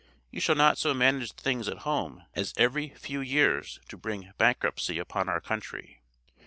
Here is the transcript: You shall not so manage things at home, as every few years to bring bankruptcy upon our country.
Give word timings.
You 0.31 0.39
shall 0.41 0.55
not 0.55 0.79
so 0.79 0.95
manage 0.95 1.31
things 1.33 1.67
at 1.67 1.81
home, 1.85 2.25
as 2.33 2.55
every 2.57 2.89
few 2.95 3.21
years 3.21 3.79
to 3.89 3.97
bring 3.97 4.33
bankruptcy 4.39 4.97
upon 4.97 5.29
our 5.29 5.39
country. 5.39 6.01